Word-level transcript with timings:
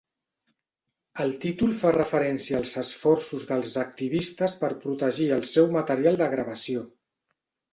El 1.25 1.33
títol 1.43 1.75
fa 1.83 1.91
referència 1.97 2.57
als 2.61 2.71
esforços 2.83 3.45
dels 3.51 3.75
activistes 3.83 4.57
per 4.63 4.73
protegir 4.87 5.29
el 5.37 5.47
seu 5.51 5.71
material 5.77 6.19
de 6.23 6.33
gravació. 6.37 6.83